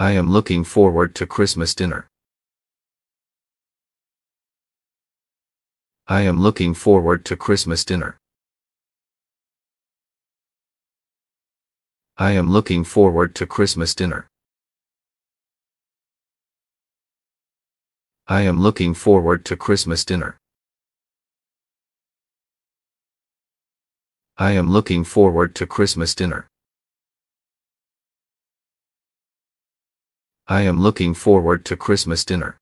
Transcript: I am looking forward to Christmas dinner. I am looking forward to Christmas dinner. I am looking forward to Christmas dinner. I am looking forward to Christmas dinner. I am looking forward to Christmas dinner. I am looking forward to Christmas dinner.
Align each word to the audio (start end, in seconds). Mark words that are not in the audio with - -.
I 0.00 0.12
am 0.12 0.30
looking 0.30 0.64
forward 0.64 1.14
to 1.16 1.26
Christmas 1.26 1.74
dinner. 1.74 2.08
I 6.08 6.22
am 6.22 6.40
looking 6.40 6.72
forward 6.72 7.26
to 7.26 7.36
Christmas 7.36 7.84
dinner. 7.84 8.16
I 12.16 12.30
am 12.30 12.48
looking 12.48 12.82
forward 12.82 13.34
to 13.34 13.46
Christmas 13.46 13.94
dinner. 13.94 14.26
I 18.26 18.40
am 18.40 18.58
looking 18.58 18.94
forward 18.94 19.44
to 19.44 19.54
Christmas 19.54 20.02
dinner. 20.06 20.38
I 24.38 24.52
am 24.52 24.70
looking 24.70 25.04
forward 25.04 25.54
to 25.56 25.66
Christmas 25.66 26.14
dinner. 26.14 26.48
I 30.50 30.62
am 30.62 30.80
looking 30.80 31.14
forward 31.14 31.64
to 31.66 31.76
Christmas 31.76 32.24
dinner. 32.24 32.59